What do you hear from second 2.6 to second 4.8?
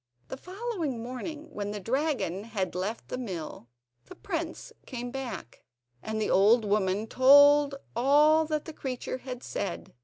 left the mill, the prince